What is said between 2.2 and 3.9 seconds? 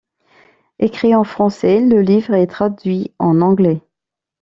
est traduit en anglais.